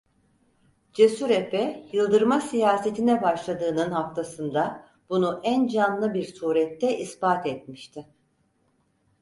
[0.93, 8.07] Cesur efe yıldırma siyasetine başladığının haftasında bunu en canlı bir surette ispat etmişti.